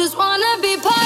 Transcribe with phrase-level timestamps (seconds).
[0.00, 0.99] once again, will the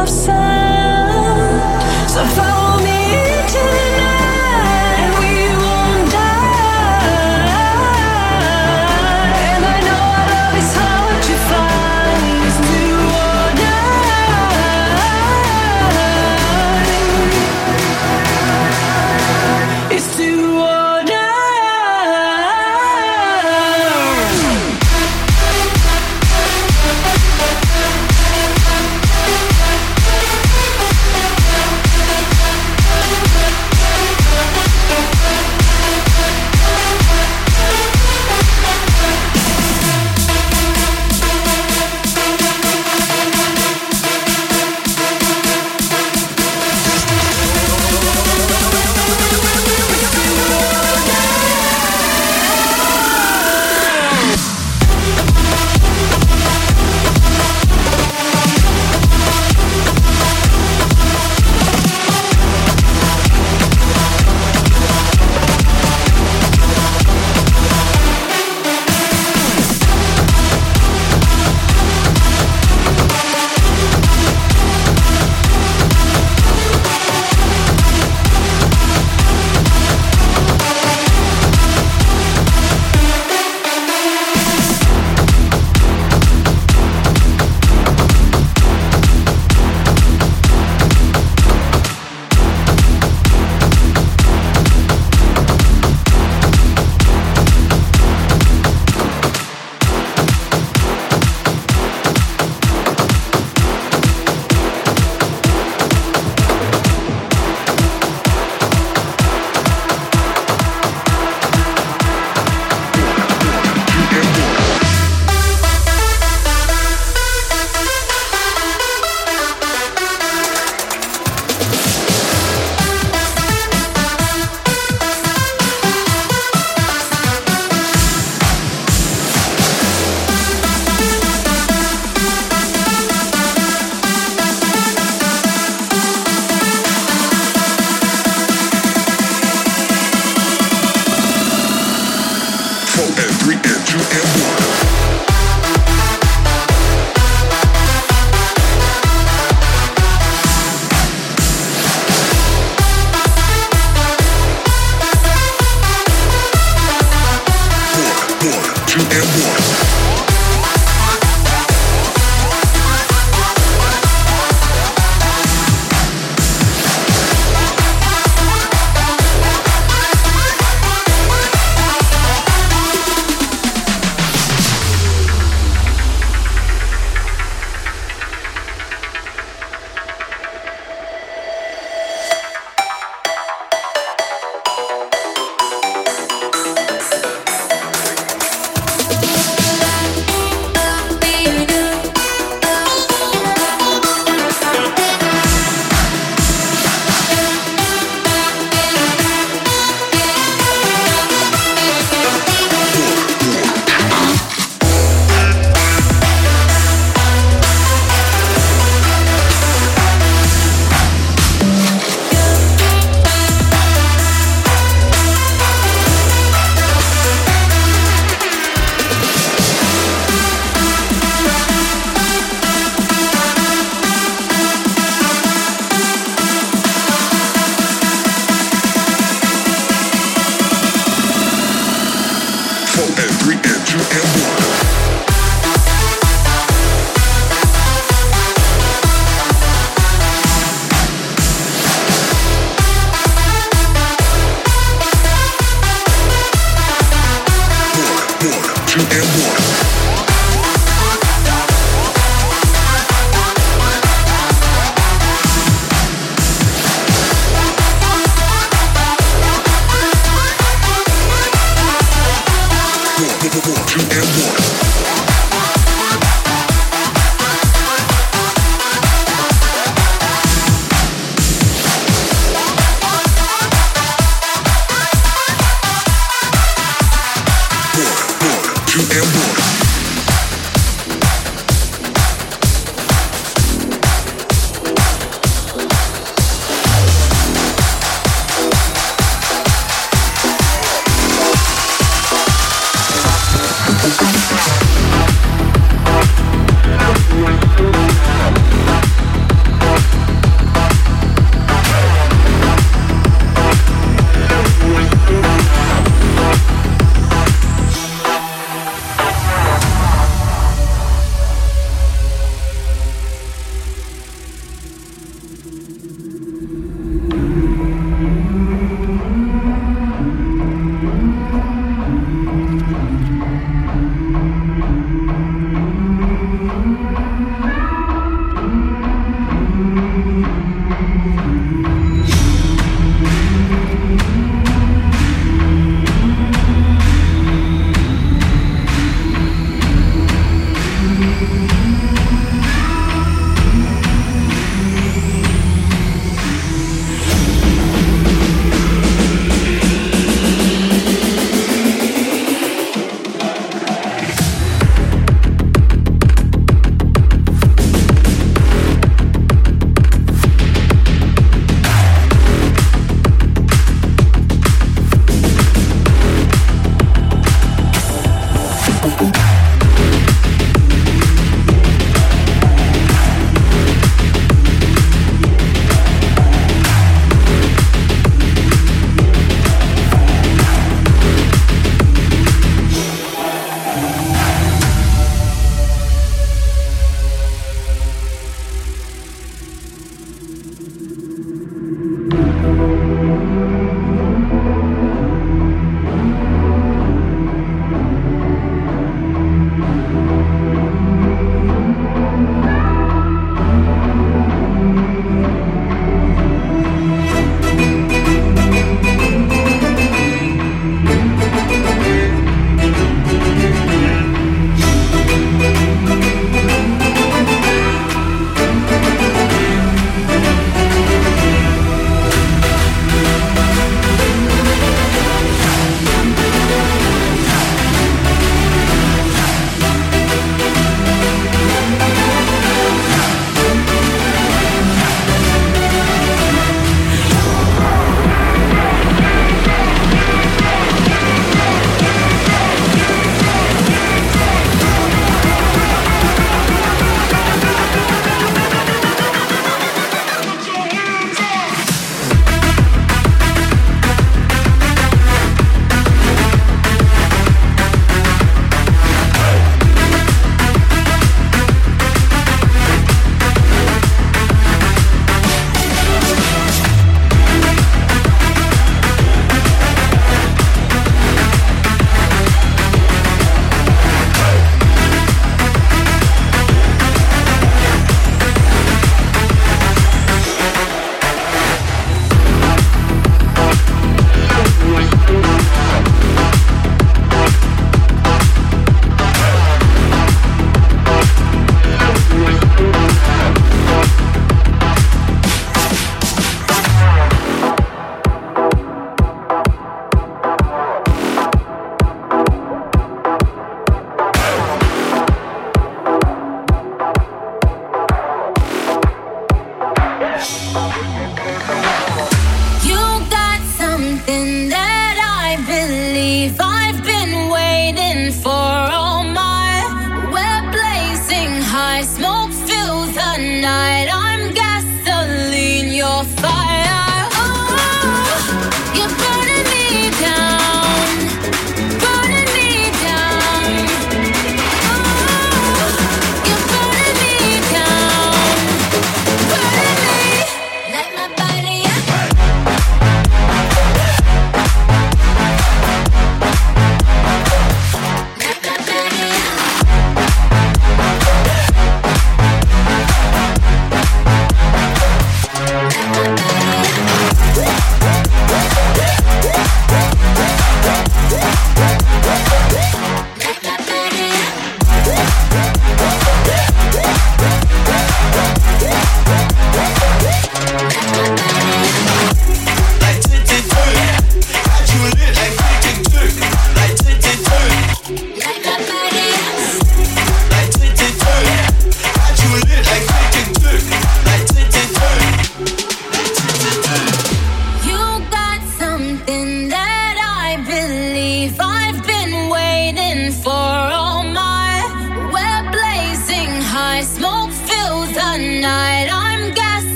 [0.00, 1.60] of sound.
[2.10, 2.49] So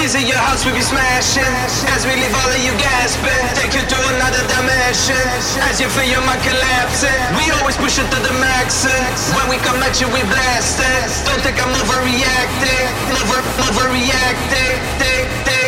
[0.00, 1.44] Is it your house we be smashing?
[1.92, 5.20] As we leave all of you gasping, take you to another dimension.
[5.68, 8.88] As you feel your mind collapsing, we always push it to the max.
[9.36, 11.04] When we come at you, we blasting.
[11.28, 15.59] Don't think I'm overreacting, over, overreacting.